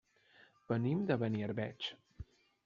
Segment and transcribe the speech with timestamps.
[0.73, 1.91] Venim de Beniarbeig.